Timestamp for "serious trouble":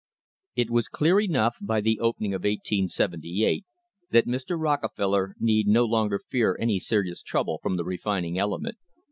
6.79-7.59